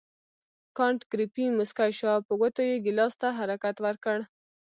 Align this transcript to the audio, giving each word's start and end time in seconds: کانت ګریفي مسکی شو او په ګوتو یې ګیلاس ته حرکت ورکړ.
کانت 0.77 1.01
ګریفي 1.11 1.45
مسکی 1.59 1.91
شو 1.97 2.07
او 2.15 2.21
په 2.27 2.33
ګوتو 2.39 2.61
یې 2.69 2.83
ګیلاس 2.85 3.13
ته 3.21 3.27
حرکت 3.39 3.75
ورکړ. 3.85 4.17